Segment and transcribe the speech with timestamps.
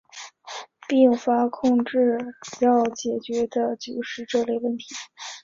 [0.87, 2.17] 并发控制
[2.59, 4.85] 要解决的就是这类问题。